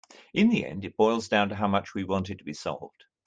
[0.33, 3.03] In the end it boils down to how much we want it to be solved.